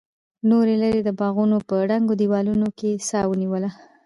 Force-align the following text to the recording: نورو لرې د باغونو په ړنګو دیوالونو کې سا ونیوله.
نورو 0.49 0.73
لرې 0.83 1.01
د 1.03 1.09
باغونو 1.19 1.57
په 1.69 1.75
ړنګو 1.89 2.13
دیوالونو 2.21 2.67
کې 2.79 2.89
سا 3.09 3.19
ونیوله. 3.27 3.69